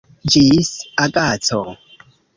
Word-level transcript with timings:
Ĝis 0.35 0.71
agaco. 1.05 1.63